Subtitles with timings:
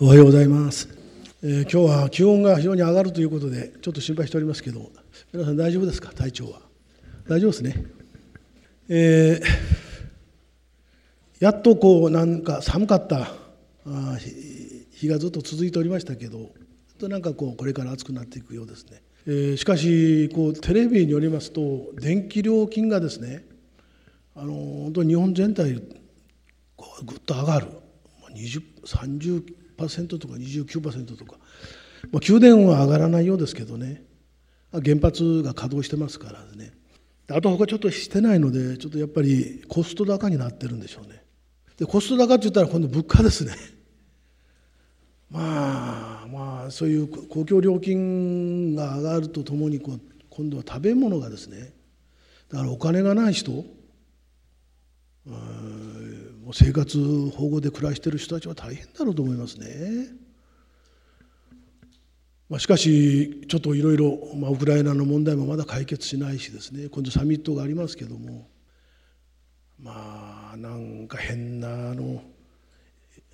[0.00, 0.88] おはようございます、
[1.44, 4.90] えー、今日は気温が非常に上がるということでちょっと心配しておりますけど
[5.32, 6.10] 皆さん大丈夫ですか？
[6.12, 6.62] 体調は。
[7.28, 7.84] 大丈夫ですね。
[8.88, 9.44] えー、
[11.38, 13.34] やっとこうなんか寒かった
[13.86, 14.18] あ
[14.90, 16.50] 日がずっと続いておりましたけど
[16.98, 23.44] となんかこうこれから暑くなっていくようですね、えー、しかしこうテレビによりますと電気料金がですね
[24.34, 25.80] あの本当に日本全体
[26.74, 27.68] こうぐっと上がる。
[28.34, 31.36] 20 30 20%とか29%とか、
[32.12, 34.02] まあ、宮殿は上がらないようですけどね。
[34.72, 36.72] 原発が稼働してますからね。
[37.30, 41.22] あと他ちょっとしてないのでちょっとやっぱりコスト高になってるんでしょうね。
[41.78, 43.54] でコスト高って言ったら今度物価ですね。
[45.30, 50.00] まあまあそういう公共料金が上がるとともに今
[50.50, 51.72] 度は食べ物がですね。
[52.48, 53.64] だからお金がない人。
[56.52, 60.08] 生活保護で暮らしている人たちは大変だろうと思いますね。
[62.48, 64.18] まあ、しかしちょっといろいろ
[64.50, 66.88] ウクライナの問題もまだ解決しないしですね。
[66.88, 68.48] 今度サミットがありますけども。
[69.78, 72.22] まあなんか変なあの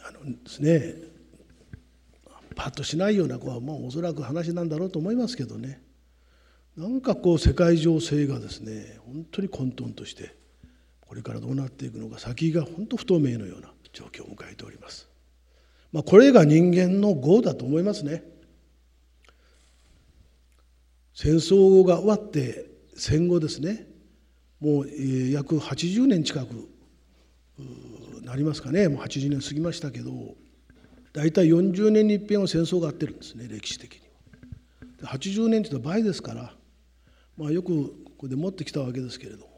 [0.02, 0.94] あのですね。
[2.56, 5.82] パッとしないような子はまあおそらく話なんだろうと思いますけどね。
[6.76, 10.39] なんかこう世界情勢がですね本当に混沌として。
[11.10, 15.08] これからどうなっていくのか先が本当不透明のような状況を迎えております。
[15.90, 18.22] まあ、これが人間の業だと思いますね。
[21.12, 23.88] 戦争が終わって戦後ですね
[24.60, 24.86] もう
[25.32, 26.68] 約80年近く
[28.22, 30.12] なりますかねもう80年過ぎましたけど
[31.12, 34.02] 大体40年に一遍は戦争があってるんですね歴史的に
[35.02, 35.10] は。
[35.16, 36.54] 80年というと倍ですから、
[37.36, 39.49] まあ、よくここで持ってきたわけですけれど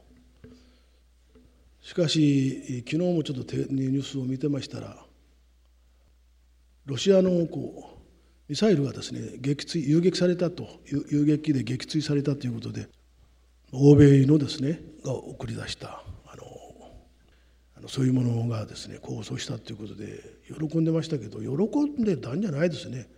[1.83, 4.97] しかし昨日もちょっとニュースを見てましたら
[6.86, 8.02] ロシアのこう
[8.48, 12.89] ミサイルがですね撃墜遊撃されたと遊撃で撃墜されたということで
[13.72, 16.45] 欧米のですねが送り出したあの
[17.77, 23.08] あのそういうものがですね構想したということで喜んでましたけど喜んでたんじゃないですね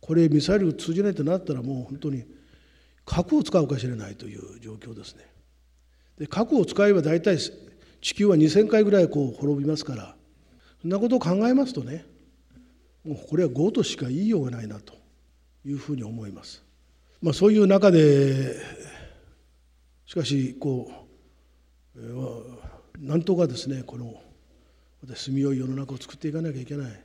[0.00, 2.24] これミサイル通じないとなったらもう本当に
[3.04, 5.26] 核を使うかもしれないという状況ですね。
[6.18, 7.38] で核を使えば大体
[8.00, 10.14] 地球は2,000回ぐらいこう滅びますから
[10.82, 12.04] そんなことを考えますとね
[13.04, 14.94] もうこれは業としか言いようがないなと
[15.64, 16.62] いうふうに思います。
[17.22, 18.56] まあ、そういう中で
[20.06, 20.90] しかしこ
[21.94, 24.20] う、えー、なんとかですねこの
[25.14, 27.04] 住みよい世の中を作っていかなきゃいけない。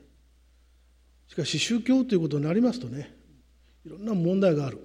[1.28, 3.14] しかし宗教ということになりますとね
[3.84, 4.78] いろんな問題がある。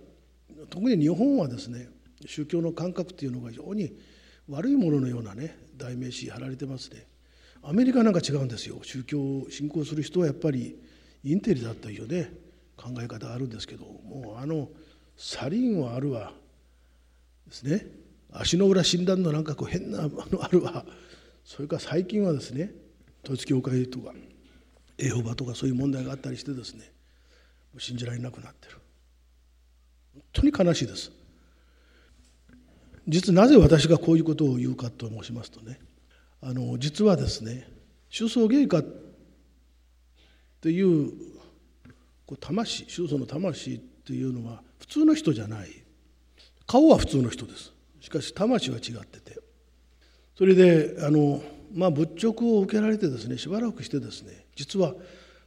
[0.70, 1.90] 特に日本はですね
[2.26, 3.94] 宗教の感覚っていうのが非常に
[4.52, 7.08] 悪いもののようなね代名詞貼られてますね。
[7.64, 8.80] アメリカなんか違うんですよ。
[8.84, 10.78] 宗教を信仰する人はやっぱり
[11.24, 12.32] インテリだったいうね
[12.76, 14.68] 考え方があるんですけどもうあの
[15.16, 16.34] サリンはあるわ。
[17.48, 17.86] ですね。
[18.34, 20.86] 足の裏診断のなんかこう変なものあるわ。
[21.46, 22.72] それから最近はですね
[23.24, 24.14] 統一教会とか
[24.98, 26.92] エホバとかそういう問題があったりしてですね
[27.78, 28.78] 信じられなくなってる。
[30.14, 31.21] 本当に悲しいです。
[33.08, 35.80] 実なぜ私がこういうことを言うかと申しますとね
[36.42, 37.68] あの実はですね
[38.10, 38.84] 宗僧芸家
[40.62, 41.12] という
[42.26, 45.70] こう魂宗僧の魂っていうのは普通の人じゃない。
[46.68, 47.74] 顔は普通の人です。
[48.00, 49.40] しかし魂は違ってて。
[50.38, 51.42] それであの
[51.74, 54.94] まあ仏直を受けられてですねしばらくしてですね実は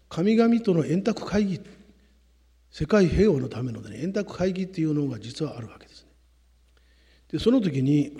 [0.09, 1.61] 神々との円卓会議
[2.71, 5.94] 世界平和のための、ね、円卓会議っていうのが実はあるわけです。
[7.35, 8.17] でその時に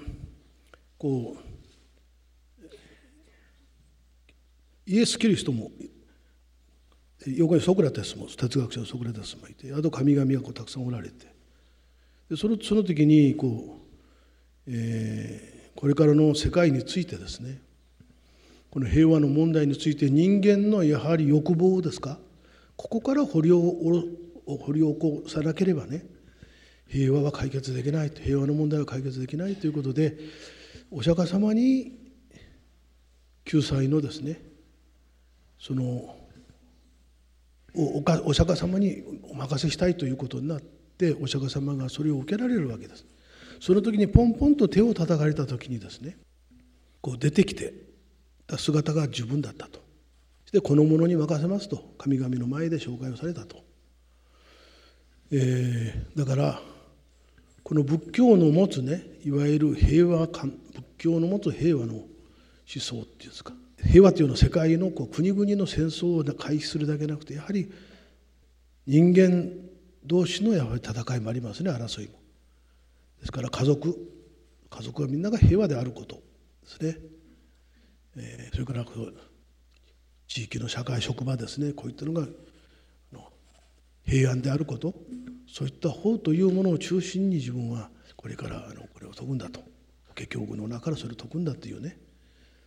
[0.99, 1.37] こ
[2.61, 2.65] う
[4.87, 5.71] イエス・キリストも
[7.25, 11.27] 横にソクラテスも哲学者のソクラテスもいてあと神々がこうたくさんおられて
[12.29, 17.61] でそのその時にこう、えー、これからの世界についてですね
[18.73, 22.19] この平和の問題について人間のやはり欲望ですか？
[22.75, 26.05] ここから掘り掘り起こさなければね
[26.89, 30.17] 平和は解決できない平和の問題は解決できないということで
[30.91, 32.05] お釈迦様に
[33.45, 34.41] 救済のですね
[35.59, 36.17] その
[37.75, 43.05] おお釈迦様にお任せしたいということになってお釈迦様がそれを受けられるわけです。
[43.61, 46.17] その時にポンポンと手を叩かれた時にですね
[47.01, 47.73] こう出てきて
[48.47, 49.83] た姿が自分だったと。
[50.53, 53.65] でこの者に任せますと神々の前で紹介をされたと。
[55.33, 56.61] えー、だから
[57.65, 62.07] この仏教の持つねいわゆる平和観仏教の持つ平和の思
[62.67, 67.73] 想っていうんですか平和というのは世界のこう国々の戦争を回避するだけなくてやはり
[68.87, 69.51] 人間
[70.05, 72.19] 同士のやはり戦いもありますね争いも。
[73.21, 73.97] ですから家族
[74.69, 76.23] 家族はみんなが平和であることで
[76.67, 76.99] すね。
[78.17, 78.85] えー、それから
[80.29, 82.27] 地域の社会職場ですねこういったのが
[84.05, 84.95] 平安であること
[85.55, 89.61] そういった法というものを中心に自分はこれからあのこれを解くんだと
[90.17, 91.97] 結局の中からそれを解くんだというね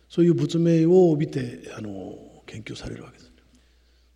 [0.08, 3.30] そういう仏名を帯びてあの研究されるわけです。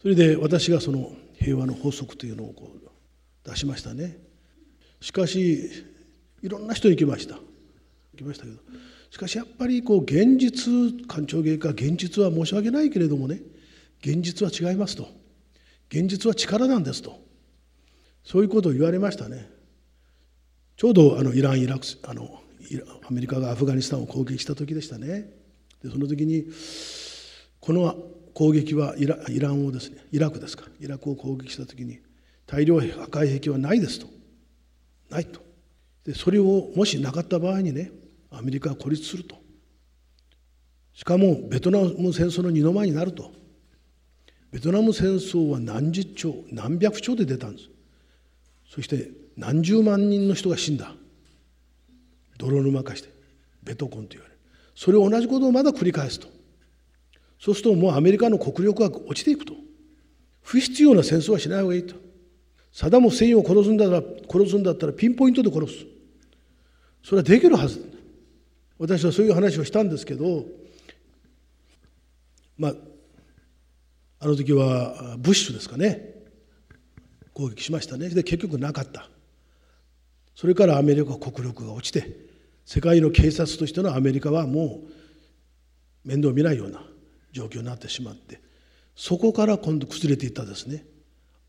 [0.01, 4.17] それで私がその平和の法則というのをこう出しましたね。
[5.03, 5.69] しかし
[6.43, 7.35] いろんな人に行きました。
[7.35, 7.43] 行
[8.17, 8.57] きましたけど
[9.11, 13.43] しかしやっぱりこう現実官庁芸家現実は申し訳ないけれどもね
[14.01, 15.09] 現実は違いますと
[15.91, 17.21] 現実は力なんですと
[18.25, 19.51] そういうことを言われましたね。
[20.77, 22.41] ちょうどあのイランイラクあの
[23.07, 25.31] アメリカがアフガニスタンを攻撃した時でしたね。
[25.83, 26.47] でその時に
[27.61, 27.95] この
[28.35, 30.65] 攻撃はイライランをですねイラクですか。
[30.81, 32.01] イラクを攻撃した時に
[32.47, 34.07] 大量破壊兵器はないですと。
[35.11, 35.41] ないと。
[36.05, 37.93] でそれをもしなかった場合にね
[38.31, 39.37] アメリカは孤立すると。
[40.95, 43.33] しかもベトナム戦争の二の前になると。
[44.51, 47.71] ベトナム戦争は何十兆何百兆で出たんです。
[48.73, 50.95] そして何十万人の人が死んだ。
[52.39, 53.11] 泥沼化して
[53.63, 54.41] ベトコンと言われる。
[54.75, 56.27] それを同じことをまだ繰り返すと。
[57.39, 59.53] そうするともうアメリカの国力が落ちていくと。
[60.41, 61.97] 不必要な戦争はしない方がいいと。
[62.73, 65.85] サダム・フセインを殺すんだったら殺すんだったらピンポイントで殺す。
[67.05, 67.93] それはできるはず
[68.79, 70.45] 私はそういう話をしたんですけど
[72.57, 72.75] まあ
[74.21, 76.22] あの時はブッシュですかね。
[77.34, 78.08] 攻撃しましたね。
[78.08, 79.08] で結局なかった。
[80.34, 82.17] それからアメリカ国力が落ちて
[82.64, 84.81] 世界の警察としてのアメリカはも
[86.05, 86.82] う面倒見ないような
[87.32, 88.40] 状況になってしまって
[88.94, 90.84] そこから今度崩れていったですね。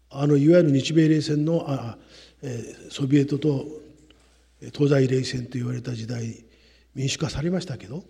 [0.10, 1.98] あのいわゆる日米冷戦のあ、
[2.44, 3.66] えー、ソビエトと
[4.74, 6.46] 東西冷戦と言われた時代
[6.94, 8.04] 民主化されましたけど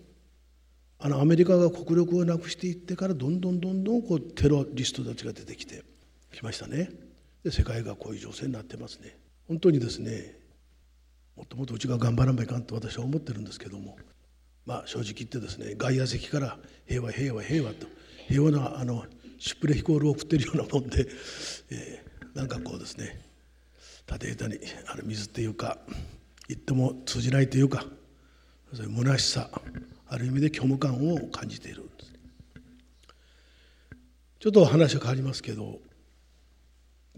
[0.98, 5.82] あのアメリカが国力をなくしていってからどんどんどんどんこうテロリストたちが出てきて
[6.32, 6.90] きましたね。
[7.44, 9.16] で世界がこういう情勢になってますね。
[9.46, 10.38] 本当にですね
[11.36, 13.96] もっともっとうちが頑張らないかんと私は思ってるんですけども
[14.64, 17.86] まあ正直言ってですね外野席から平和平和平和と
[18.28, 19.04] 平和なあの
[19.38, 21.06] シュプレヒコールを送ってるようなもんで、
[21.70, 23.20] えー、なんかこうですね
[24.06, 25.78] 縦板にあの水っていうか
[26.48, 27.84] 言っても通じないというか
[28.72, 29.50] そういう虚しさ
[30.08, 32.12] ある意味で虚無感を感じているんです、
[34.38, 35.78] ちょっと話は変わりますけど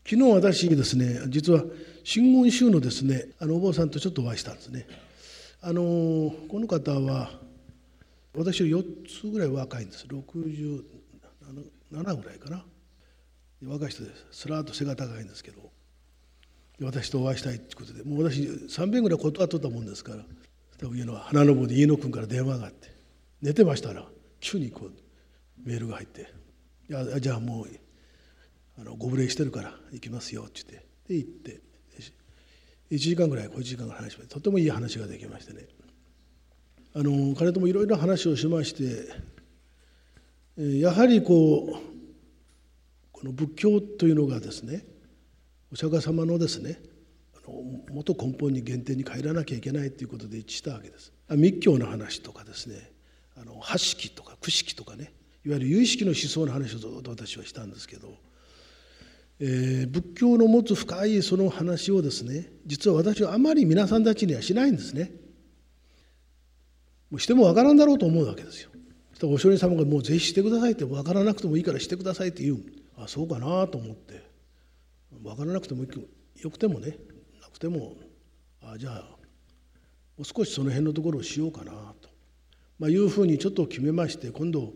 [0.09, 1.65] 昨日私ですね実は
[2.05, 4.87] 真言宗のですねあのお坊さんとちょっとお会いしたんですね。
[5.61, 5.83] あの
[6.49, 7.31] この方は
[8.33, 10.07] 私より4つぐらい若いんです。
[10.07, 10.83] 67
[11.93, 12.65] ぐらいかな。
[13.67, 14.27] 若い人です。
[14.43, 15.59] すらっと背が高いんですけど。
[16.81, 18.05] 私とお会いしたいということで。
[18.05, 20.25] もう私3遍ぐらい断っとったもんですから。
[20.89, 22.95] 上の花の坊で家野君から電話があって。
[23.43, 24.07] 寝てましたら
[24.39, 24.93] 急にこう
[25.69, 26.33] メールが入って
[26.89, 27.69] 「いやじゃあもう
[28.79, 30.87] あのご無礼してるから行きますよ」って言って。
[31.09, 31.67] で行って。
[32.91, 35.67] 1時間ぐらい小1時間ぐらい話してとてもいい話ができましてね。
[36.95, 39.09] あの彼ともいろいろ話をしまして
[40.81, 41.77] やはりこう
[43.13, 44.87] この仏教というのがですね
[45.71, 46.79] お釈迦様のですね
[47.35, 51.13] あのもと根本に原点に帰らなきゃいけないということで一致したわけです。
[51.31, 52.93] 密教の話とかですね
[53.37, 55.13] あの八式とか九式とかね
[55.45, 58.15] いわゆる有意識の思想の話をずっと私はしたんですけど
[59.39, 65.13] えー、仏教の持つ深いその話をですね実は私はあまり皆さんたちにはしないんですね。
[67.11, 68.71] もうしてもわからんだろうと思うわけですよ。
[69.19, 72.63] そお上人様がもうぜひしてくださいって分からなくてもいいからしてくださいって言う
[72.97, 74.23] あそうかなと思って
[75.23, 76.99] 分からなくてもよくてもね
[77.41, 77.95] なくても
[78.63, 79.17] あじゃあ
[80.19, 82.11] もう少しその辺のところをしようかなと、
[82.79, 84.75] まあ、いうふうにちょっと決めまして今度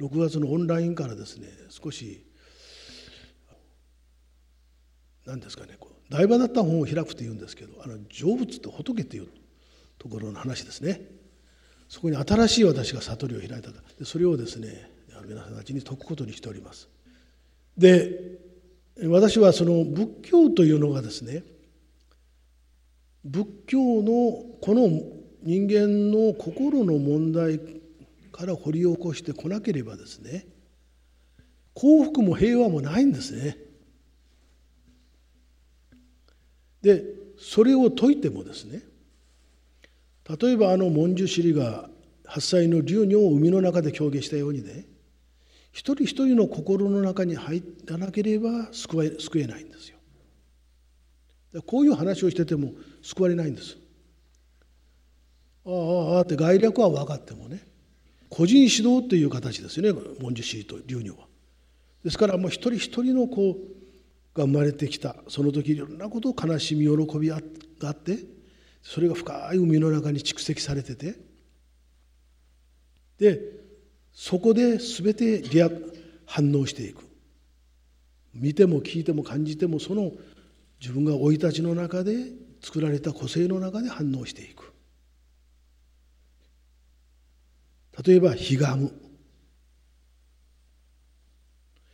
[0.00, 2.24] 6月のオンラインからですね少し
[5.26, 9.28] 何ですかねこう台場だった本を開くって言うんですけどあの成仏って仏っていう
[9.98, 11.00] ところの話ですね。
[11.88, 14.90] そこに新しい私が悟りを開いたでそれをですね
[15.26, 16.88] 皆さんたちに説くことにしております。
[17.76, 18.38] で
[19.08, 21.42] 私はその仏教というのがですね
[23.24, 24.88] 仏教のこの
[25.42, 27.60] 人間の心の問題
[28.32, 30.46] から掘り起こしてこなければですね
[31.74, 33.56] 幸福も平和もないんですね。
[36.84, 37.02] で
[37.38, 38.82] それを解いてもですね
[40.38, 41.88] 例えばあの文殊師利が
[42.28, 44.84] 8歳の竜女を海の中で表現したようにね
[45.72, 49.98] 一人一人の心の中に入らなければ救え救えないんですよ。
[51.66, 52.72] こういう話をしてても
[53.02, 53.76] 救われないんです。
[55.66, 57.66] ああああって概略は分かってもね
[58.28, 61.26] 個人指導っていう形ですよね文殊師と流女は。
[62.04, 63.56] ですからもう一人一人の子
[64.34, 65.16] が生まれてきた。
[65.28, 67.38] その時いろんなことを悲しみ喜びが
[67.82, 68.18] あって
[68.82, 71.14] それが深い海の中に蓄積されてて
[73.18, 73.40] で
[74.12, 75.70] そこで全てリア
[76.26, 77.04] 反応していく。
[78.32, 80.10] 見ても聞いても感じてもその
[80.80, 84.72] 自分が生い立ちの中で作られた個性の中で反応していく。
[88.04, 88.92] 例えばひがむ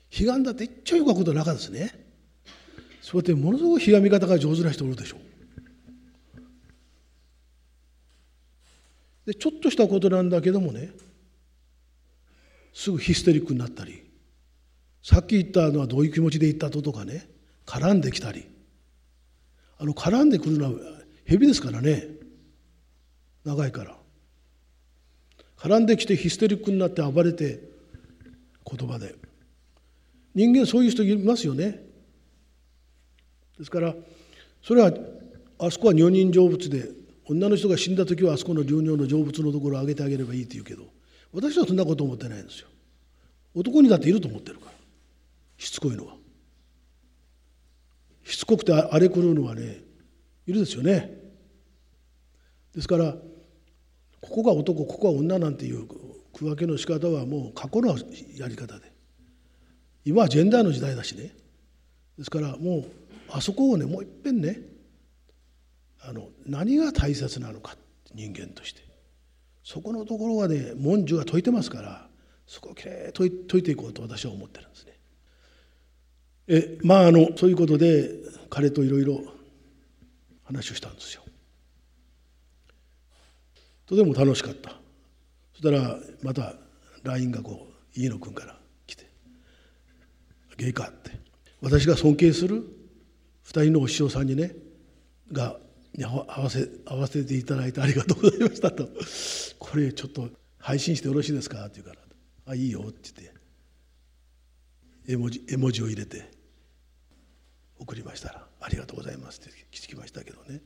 [0.09, 2.00] ひがんだって一丁よかことなかですね。
[3.11, 5.21] そうやってものすごくひがみ方が上手な人おるでしょう。
[9.27, 10.91] でちょっとしたことなんだけどもね
[12.73, 14.09] すぐヒステリックになったり
[15.03, 17.29] さっき言ったのはどういう気持ちで言ったととかね
[17.67, 18.49] 絡んできたり
[19.81, 20.71] あの絡んでくるのは
[21.25, 22.07] 蛇ですからね
[23.45, 23.97] 長いから。
[25.57, 27.59] 絡んできてヒステリックになって暴れて
[28.65, 29.17] 言葉で。
[30.33, 31.90] 人間そういう人いますよね。
[33.61, 33.95] ですから
[34.63, 34.91] それは
[35.59, 36.89] あそこは女人成仏で
[37.27, 40.85] 女の人が死んだ時はあそこの流尿の成仏のところをあげてあげればいいって言うけど
[41.35, 42.69] 私はそんなこと思ってないんですよ。
[43.55, 44.73] 男にだっていると思ってるから
[45.59, 46.15] しつこいのは。
[48.25, 49.83] しつこくて荒れ狂うのはね
[50.47, 51.13] いるですよね。
[52.75, 53.15] ですから
[54.23, 55.87] ここが男ここは女なんていう
[56.33, 57.95] 区分けの仕方はもう過去の
[58.37, 58.91] やり方で。
[60.07, 61.35] 今はジェンダーの時代だしね。
[62.17, 63.00] ですからもう
[63.33, 64.61] あそこをねもういっぺんね
[66.03, 67.77] あの何が大切なのか
[68.15, 68.83] 人間として
[69.63, 72.09] そこのところはね文殊が説いてますから
[72.47, 73.29] そこをきれい解
[73.61, 74.99] いていこうと私は思ってるんですね。
[76.49, 78.11] えまああのそういうことで
[78.49, 79.21] 彼といろいろ
[80.43, 81.23] 話をしたんですよ。
[83.87, 84.71] とても楽しかった
[85.53, 86.57] そしたらまた
[87.05, 89.07] LINE がこう飯野君から来て
[90.57, 91.13] 「ゲイか」って
[91.61, 92.65] 私が尊敬する
[93.53, 94.53] 2人のお師匠さんにね
[95.33, 95.57] が
[95.99, 98.89] 合わせ合わせていただいてありがとうございましたと
[99.59, 102.01] 「これちょっと配信してよろしいですか?」って言うから
[102.47, 103.41] 「あいいよ」って言って
[105.13, 106.31] 絵文字絵文字を入れて
[107.79, 110.63] 送りましたら「ありがとうございます」って聞きましたけどね。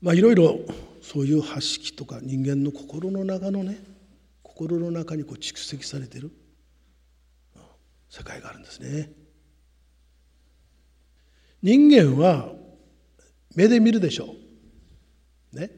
[0.00, 0.60] まあいろいろ
[1.02, 3.82] そういう発式とか人間の心の中のね
[4.42, 6.30] 心の中にこう蓄積されてる
[8.10, 9.25] 世界があるんですね。
[11.62, 12.52] 人間は
[13.54, 14.34] 目で見るでしょ
[15.52, 15.58] う。
[15.58, 15.70] ね。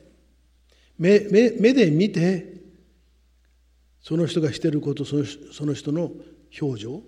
[0.99, 2.59] 目目目で見て
[4.03, 6.11] その人がしてることそのその人の
[6.61, 7.03] 表情。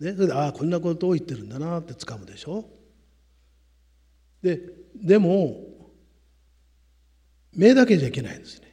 [0.00, 2.68] ね、それでああこんなことを言ってるんだなってつかむでしょ
[4.42, 4.60] で
[4.94, 5.56] でも
[7.52, 8.64] 目だけじゃいけないんですね。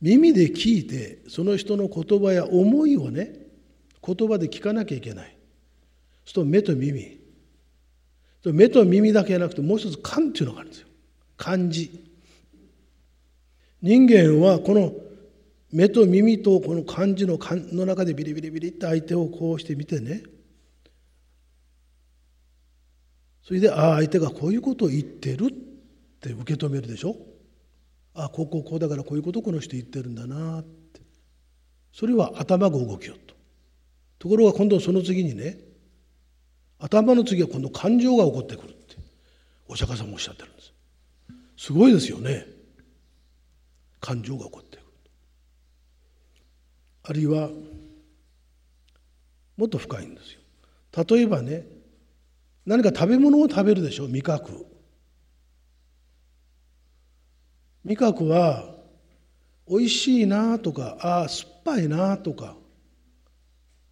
[0.00, 3.32] 耳で聞いてその人の言葉や思いをね
[4.04, 5.36] 言葉で聞かなきゃいけない。
[6.24, 7.15] すると目と耳。
[8.52, 10.88] 目と耳だけじゃなくてもう一つ感っていうのがあるんですよ。
[11.36, 12.04] 感じ
[13.82, 14.92] 人間はこの
[15.72, 20.22] 目と耳とこの感じのの中でビリビリビリって相手をこうして見てね。
[23.42, 25.48] それでああ相手がこういうことを言ってるっ
[26.20, 27.16] て受け止めるでしょ。
[28.14, 31.00] ああこうこうこうだからこういうことをこの人言ってるんだなって。
[31.92, 33.34] それは頭が動きよと。
[34.18, 35.58] ところが今度その次にね
[36.78, 38.96] 頭の次は今度感情が起こってくるって
[39.68, 40.72] お釈迦様おっしゃってるんです。
[41.56, 42.46] すごいですよね。
[44.00, 44.86] 感情が起こってくる。
[47.04, 47.48] あるいは
[49.56, 50.40] もっと深いんですよ。
[51.08, 51.66] 例えばね
[52.66, 54.66] 何か食べ物を食べるでしょ味覚。
[57.84, 58.74] 味覚は
[59.68, 62.56] 美味しいなとかああ酸っぱいなとか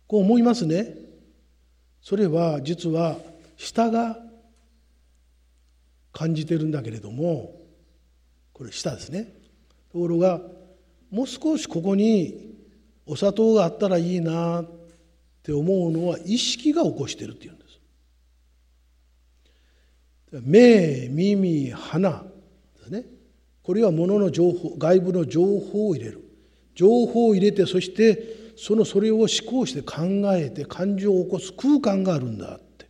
[0.06, 1.03] こう思いますね。
[2.04, 3.16] それは実は
[3.56, 4.18] 舌が
[6.12, 7.56] 感じてるんだけれども
[8.52, 9.32] これ舌ですね。
[9.90, 10.38] ところが
[11.10, 12.54] もう少しここに
[13.06, 14.70] お砂糖があったらいいなっ
[15.42, 17.64] て思うのは意識が起こしてるっていうんで
[20.30, 20.42] す。
[20.42, 23.06] 目耳鼻ですね。
[23.62, 26.22] これはものの情報外部の情報を入れる。
[26.74, 30.02] 情報を入れてそしてそのそれを思考して考
[30.34, 32.88] えて感情を起こす空間があるんだって。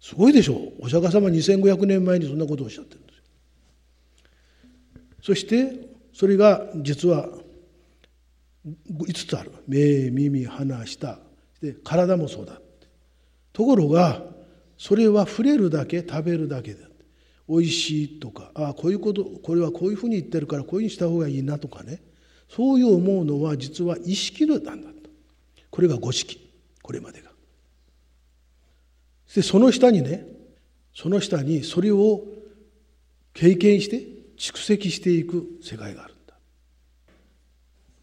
[0.00, 0.72] すごいでしょ？
[0.80, 3.22] お釈迦様2500年前にそんなことをおっしゃってるんですよ。
[5.22, 7.28] そしてそれが実は
[8.66, 9.52] 5つある。
[9.66, 11.18] 目耳鼻舌。
[11.60, 12.60] で体もそうだ
[13.54, 14.22] ところが
[14.76, 16.84] それは触れるだけ食べるだけで
[17.48, 22.02] おいしいとかああこういうことこれはこういうふうに言ってるからこういうふうにした方がいいなとかね。
[22.48, 24.76] そういう思うのは実は意識なんだと
[25.70, 26.40] これが五式
[26.82, 27.30] これまでが。
[29.34, 30.26] でその下にね
[30.94, 32.22] その下にそれを
[33.34, 34.06] 経験して
[34.38, 36.34] 蓄積していく世界があるんだ。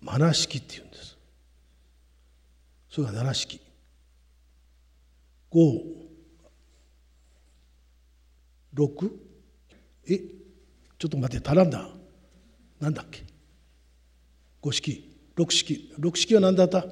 [0.02, 1.18] マナ式っていうんです。
[2.90, 3.60] それが七式。
[5.50, 5.82] 五
[8.74, 9.20] 六
[10.08, 10.20] え？
[11.00, 11.88] ちょっと待って足らんだ
[12.80, 13.24] なんだっけ？
[14.64, 16.86] 五式六式六式は何だった？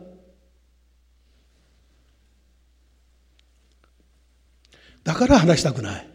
[5.05, 6.09] だから話したくない。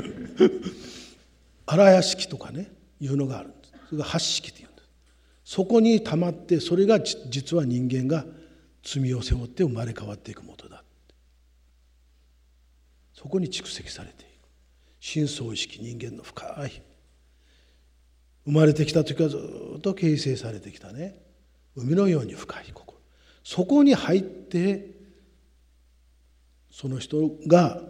[1.64, 3.72] 荒屋敷とかねいうのがあるんです。
[3.88, 4.88] それが八式っていうんです。
[5.44, 8.26] そこにたまってそれが実は人間が
[8.82, 10.84] 罪を背負って生まれ変わっていくもとだ
[13.14, 14.30] そこに蓄積されていく。
[15.00, 16.82] 深層意識人間の深い
[18.50, 19.36] 生まれてきた時かず
[19.78, 21.14] っと形成されてきたね。
[21.76, 22.98] 海のように深い心
[23.44, 24.90] そこに入って
[26.68, 27.80] その人が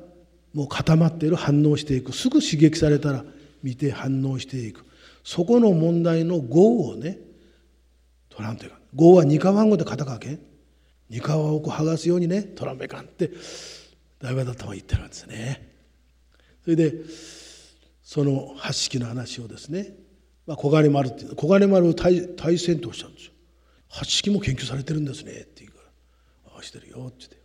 [0.53, 2.13] もう固まっている反応していく。
[2.13, 3.25] すぐ刺激されたら
[3.63, 4.85] 見て反応していく。
[5.25, 7.19] そこの問題の業をね
[8.29, 10.39] 取らんというか業は二河湾語で肩かけ。
[11.09, 13.31] 二河をこう剥がすようにね取らんべかんって
[14.21, 15.73] 大和田は言ってるんですね。
[16.65, 16.93] それで
[18.03, 19.95] その八式の話をですね、
[20.47, 23.33] まあ、小金丸っていう小金丸を対対戦とおっしゃるんですよ。
[23.89, 25.79] 八式も研究されてるんですねって言うか
[26.47, 27.37] ら「ああしてるよ」って言って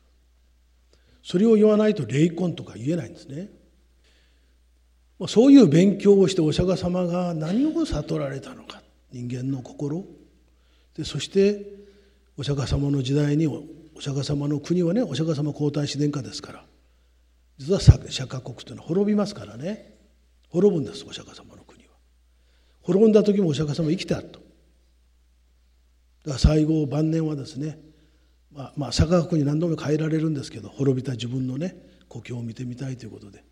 [1.23, 3.49] それを言わないと霊魂とか言えないんですね。
[5.17, 10.05] まあそういう勉強をしてお釈迦様が何を悟られたのか人間の心
[10.95, 11.65] でそして
[12.37, 13.63] お釈迦様の時代にお
[13.99, 16.65] 釈迦様の国はねお釈迦様皇太子殿下ですから
[17.57, 19.95] 実は釈迦国というのは滅びますからね
[20.49, 21.54] 滅ぶんですお釈迦様。
[22.85, 24.39] 滅んだ時もお釈迦様生きてあると。
[24.39, 24.49] だか
[26.33, 27.79] ら最後晩年はですね
[28.55, 31.75] まあ、まあ坂学に何度も変えられるんですけど滅びた自分のね
[32.07, 33.43] 故郷を見てみたいということで。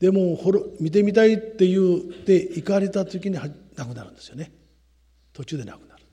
[0.00, 0.38] でも
[0.80, 3.38] 見てみたいって言って行かれた時に
[3.76, 4.52] 亡くなるんですよね。
[5.32, 6.04] 途中で亡くなる。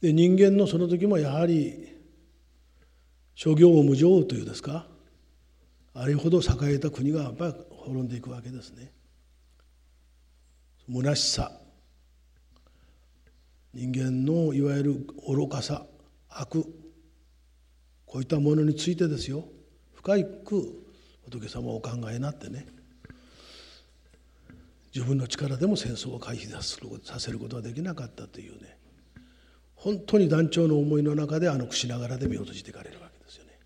[0.00, 1.96] で人間のその時もやはり
[3.34, 4.86] 諸行無常というですか
[5.94, 8.92] あれほど栄えた国がやっぱり滅んでいくわけですね。
[10.92, 11.52] 虚しさ。
[13.72, 15.86] 人間のいわゆる愚かさ
[16.28, 16.64] 悪。
[18.04, 19.44] こういったものについてですよ。
[19.94, 20.84] 深く
[21.24, 22.66] 仏様をお考えになってね。
[24.92, 28.76] 自分の力でも戦争を回避させることができなかったというね。
[29.76, 33.58] 本当に団長の思いの中であのくしながらで身を閉じていかれるわけですよね。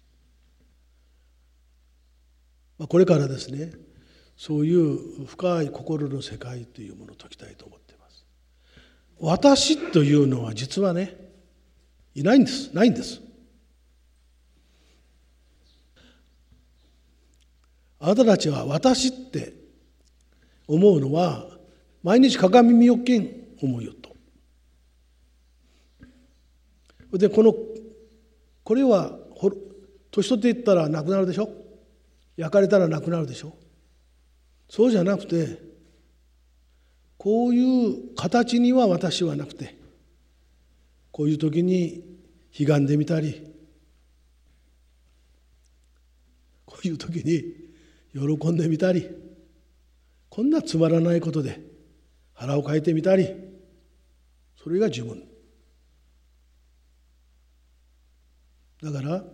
[2.79, 3.73] まあ、これからですね。
[4.37, 8.27] そういう深い心の世界というものを解きたいと思ってます。
[9.19, 11.17] 私というのは実はね
[12.15, 12.75] いないんです。
[12.75, 13.21] ないんです。
[18.01, 19.55] あなたたちは私って
[20.69, 21.47] 思うのは
[22.03, 23.31] 毎日鏡見よけん
[23.63, 24.15] 思うよと。
[27.17, 27.55] でこの
[28.63, 29.17] これは
[30.11, 31.49] 年取っていったらなくなるでしょ？
[32.37, 33.57] 焼かれたらなくなるでしょ？
[34.69, 35.59] そうじゃなくて
[37.17, 39.77] こういう形には私はなくて
[41.11, 42.05] こういう時に
[42.59, 43.51] 悲願でみたり
[46.67, 47.55] こういう時に
[48.13, 49.09] 喜んでみたり
[50.29, 51.61] こんなつまらないことで
[52.33, 53.33] 腹をかいてみたり
[54.63, 55.23] それが自分。
[58.83, 59.25] だから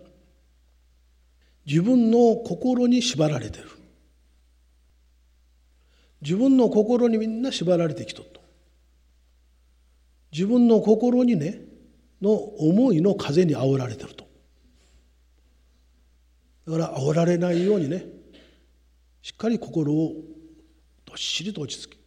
[1.66, 3.80] 自分の心に縛られてる。
[6.22, 8.40] 自分の心にみんな縛られてきとっと
[10.33, 11.62] 自分の心にね
[12.20, 14.28] の思いの風に煽られてると。
[16.66, 18.04] だから煽られないようにね
[19.22, 20.12] しっかり心を
[21.04, 22.02] どっしりと落ち着けて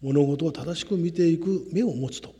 [0.00, 2.34] 物事を正しく見ていく目を持つと。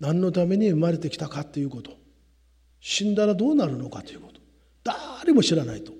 [0.00, 1.92] 何のために生まれてきたかということ。
[2.80, 4.40] 死んだらどうなるのかということ。
[4.84, 5.92] 誰も知らないと。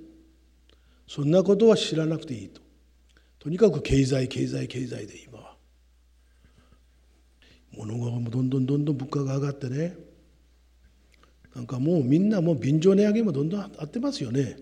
[1.09, 2.61] そんなことは知らなくていいと。
[3.45, 5.55] とにかく経済経済経済で今は。
[7.77, 9.95] 物がどんどんどんどん物価が上がってね。
[11.55, 14.57] なんかもうみんなもう便乗値上げもどんどんあってますよね。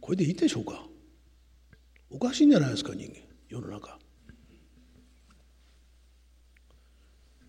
[0.00, 0.84] これでいいでしょうか。
[2.10, 3.16] おかしいんじゃないですか人間
[3.48, 3.98] 世の中。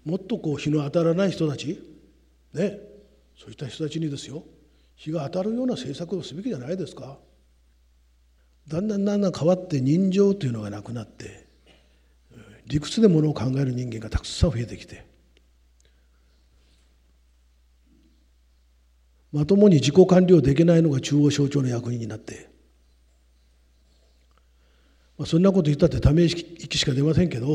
[0.05, 1.79] もっとこう日の当たらない人たち
[2.51, 2.79] ね
[3.37, 4.43] そういった人たちにですよ。
[4.95, 7.19] 日が当たるような政策をすべきじゃないですか。
[8.67, 11.47] だんだんだんだん変わって人情というのがなくなって
[12.65, 15.05] 理屈でものを考える人間がたくさん増えてきて
[19.31, 22.49] まともに自己管理をできないのが中央省庁の役員になって、
[25.17, 27.47] まあ、そんなこと言ったってため息しか出ませんけど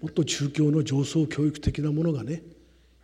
[0.00, 2.42] もっと中教の上層教育的なものがねやっ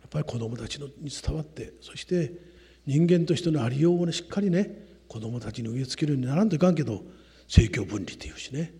[0.09, 2.50] ぱり子どもたちに伝わってそして
[2.85, 7.03] 人間としてのありようをねしっかりね子どもたちに植え付けるようにならんといかんけど
[7.45, 8.73] 政教分離っていうしね。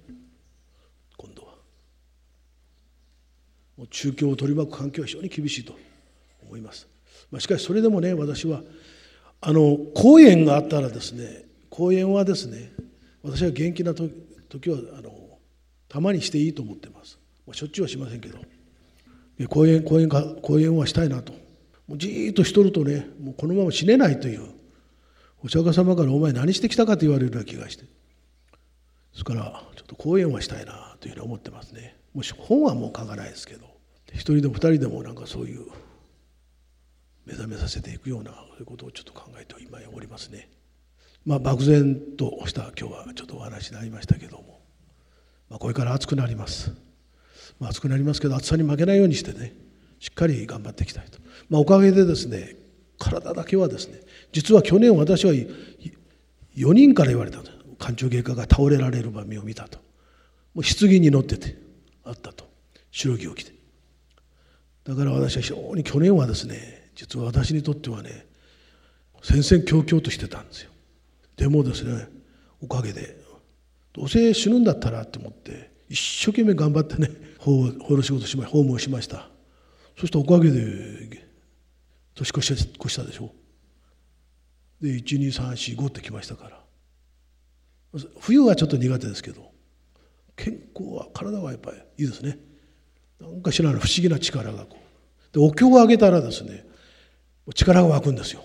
[1.17, 1.53] 今度は。
[3.77, 5.75] もう中教を取り巻く環境は非常に厳しいと
[6.43, 6.87] 思います、
[7.31, 8.61] まあ、しかしそれでもね私は
[9.39, 12.71] あの講演があったらですね講演はですね
[13.23, 15.39] 私は元気な時はあの
[15.87, 17.19] たまにしていいと思ってます。
[17.45, 18.39] まあ、しょっちゅうはしませんけど。
[19.47, 21.33] 講演講演か講演はしたいなと
[21.91, 24.49] もうじーっとしとるとねもうこのまま死ねないという。
[25.43, 27.83] お釈迦様から「お前何してきたか」と言われるような気がして。
[27.83, 27.89] で
[29.13, 31.97] すからちょっと講演はしたいなというふうに思ってますね。
[32.13, 33.65] もし本はもう書かないですけど。
[34.13, 35.65] 一人でも二人でもなんかそういう
[37.25, 40.49] 目覚めさせていくようなそういうことをちょっと考えて今おりますね。
[41.25, 44.61] まあ漠然とした今日はちょっとお話になりましたけども、
[45.49, 46.71] まあ、これから暑くなります。
[47.59, 49.53] ま、暑くなりますけど暑さに負けないようにしてね。
[50.01, 52.57] しっかり頑張っていきたいと、まあ、おかげでですね
[52.99, 54.01] 体だけはですね
[54.33, 59.79] 実は去年私は4人から言われたんです官庁外科が倒れられる場面を見たと。
[60.53, 61.57] もう棺に乗ってて
[62.05, 62.47] あったと。
[62.91, 63.53] 白着を着て。
[64.83, 68.27] だから私は非常に去年はですね実は私にとってはね
[69.23, 70.71] 戦々恐々としてたんですよ。
[71.35, 72.07] でもですね
[72.61, 73.17] おかげで
[73.93, 77.09] どうせ死ぬんだったらって思って一生懸命頑張ってね
[77.39, 79.29] 法の仕事しま法務をしました。
[79.97, 81.27] そしておかげで
[82.15, 83.31] 年越し越したでしょ
[84.81, 86.61] で12345ってきましたから。
[88.19, 89.51] 冬はちょっと苦手ですけど
[90.37, 92.39] 健康は体はやっぱりいいですね。
[93.19, 95.33] なんか知らない不思議な力がこう。
[95.33, 96.65] でお経をあげたらですね
[97.53, 98.43] 力が湧くんですよ。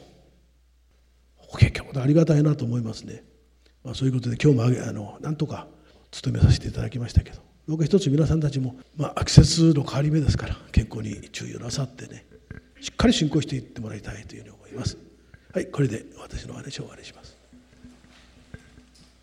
[1.59, 3.25] 結局ありがたいなと思いますね、
[3.83, 5.69] まあ、そういうことで今日もあげあのなんとか
[6.11, 7.41] 務めさせていただきましたけど。
[7.69, 12.25] どうか一つ皆さんたちも、まあ、季節の変わり目ですから健康に注意をなさってね
[12.81, 14.97] しっかり進行していってもらいたいというふうに思います。
[15.53, 17.26] はいこれで私の話を終わりします。